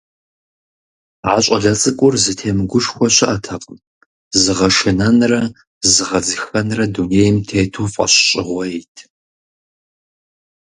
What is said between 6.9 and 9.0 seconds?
дунейм тету фӀэщщӀыгъуейт.